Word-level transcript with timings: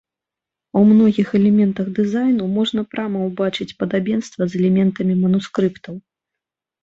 У 0.79 0.81
многіх 0.91 1.27
элементах 1.39 1.89
дызайну 1.97 2.47
можна 2.55 2.81
прама 2.93 3.19
ўбачыць 3.27 3.75
падабенства 3.83 4.41
з 4.53 4.59
элементамі 4.61 5.13
манускрыптаў. 5.23 5.93